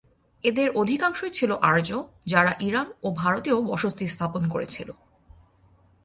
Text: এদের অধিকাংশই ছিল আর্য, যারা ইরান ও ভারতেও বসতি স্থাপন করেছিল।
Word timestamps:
এদের 0.43 0.67
অধিকাংশই 0.75 1.31
ছিল 1.31 1.51
আর্য, 1.61 1.89
যারা 2.25 2.51
ইরান 2.59 2.87
ও 3.03 3.07
ভারতেও 3.15 3.57
বসতি 3.61 4.05
স্থাপন 4.07 4.43
করেছিল। 4.49 4.89